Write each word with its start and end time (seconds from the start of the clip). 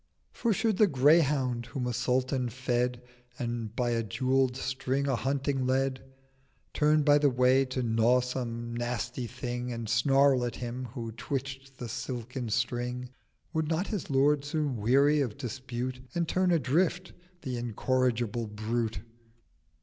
'For 0.31 0.51
should 0.51 0.77
the 0.77 0.87
Greyhound 0.87 1.67
whom 1.67 1.85
a 1.85 1.93
Sultan 1.93 2.49
fed, 2.49 3.03
And 3.37 3.75
by 3.75 3.91
a 3.91 4.01
jewell'd 4.01 4.57
String 4.57 5.05
a 5.07 5.15
hunting 5.15 5.67
led, 5.67 6.03
Turned 6.73 7.05
by 7.05 7.19
the 7.19 7.29
Way 7.29 7.65
to 7.65 7.83
gnaw 7.83 8.19
some 8.21 8.73
nasty 8.75 9.27
Thing 9.27 9.71
And 9.71 9.87
snarl 9.87 10.43
at 10.43 10.55
Him 10.55 10.85
who 10.95 11.11
twitch'd 11.11 11.77
the 11.77 11.87
silken 11.87 12.49
String, 12.49 13.09
Would 13.53 13.67
not 13.67 13.85
his 13.85 14.09
Lord 14.09 14.43
soon 14.43 14.77
weary 14.77 15.21
of 15.21 15.37
Dispute, 15.37 15.99
And 16.15 16.27
turn 16.27 16.49
adrift 16.49 17.13
the 17.43 17.57
incorrigible 17.59 18.47
Brute? 18.47 19.01